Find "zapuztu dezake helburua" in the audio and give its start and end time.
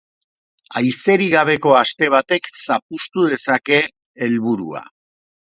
2.63-4.85